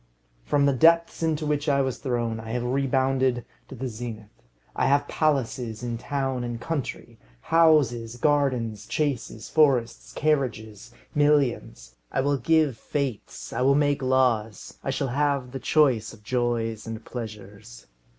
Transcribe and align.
From 0.43 0.65
the 0.65 0.73
depths 0.73 1.21
into 1.21 1.45
which 1.45 1.69
I 1.69 1.81
was 1.83 1.99
thrown, 1.99 2.39
I 2.39 2.49
have 2.53 2.63
rebounded 2.63 3.45
to 3.67 3.75
the 3.75 3.87
zenith. 3.87 4.31
I 4.75 4.87
have 4.87 5.07
palaces 5.07 5.83
in 5.83 5.99
town 5.99 6.43
and 6.43 6.59
country: 6.59 7.19
houses, 7.41 8.15
gardens, 8.15 8.87
chases, 8.87 9.47
forests, 9.47 10.11
carriages, 10.13 10.91
millions. 11.13 11.93
I 12.11 12.21
will 12.21 12.37
give 12.37 12.79
fêtes. 12.81 13.53
I 13.53 13.61
will 13.61 13.75
make 13.75 14.01
laws. 14.01 14.79
I 14.83 14.89
shall 14.89 15.09
have 15.09 15.51
the 15.51 15.59
choice 15.59 16.13
of 16.13 16.23
joys 16.23 16.87
and 16.87 17.05
pleasures. 17.05 17.85